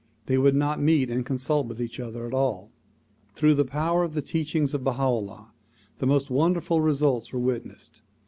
[0.25, 2.71] They would not meet and consult with each other at all.
[3.35, 5.53] Through the power of the teachings of Baha 'Ullah
[5.99, 8.01] the most wonderful results were witnessed.